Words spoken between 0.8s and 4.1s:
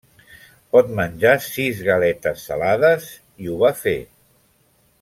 menjar sis galetes salades, i ho va fer.